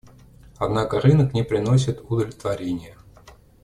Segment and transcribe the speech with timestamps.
[0.57, 2.97] Однако рынок не приносит удовлетворения.